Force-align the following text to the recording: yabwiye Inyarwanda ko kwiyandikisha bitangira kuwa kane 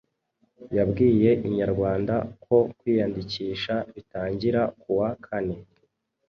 yabwiye 0.77 1.29
Inyarwanda 1.47 2.15
ko 2.45 2.55
kwiyandikisha 2.77 3.75
bitangira 3.93 4.61
kuwa 4.81 5.09
kane 5.25 5.57